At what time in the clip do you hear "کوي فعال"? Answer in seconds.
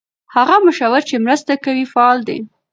1.65-2.19